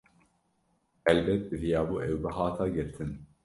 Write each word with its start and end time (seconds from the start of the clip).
Helbet, 1.05 1.43
diviyabû 1.51 1.95
ew 2.09 2.17
bihata 2.23 2.65
girtin. 2.75 3.11